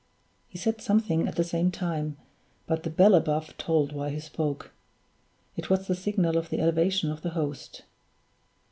[0.49, 2.17] He said something at the same time;
[2.65, 4.71] but the bell above tolled while he spoke.
[5.55, 7.83] It was the signal of the elevation of the Host.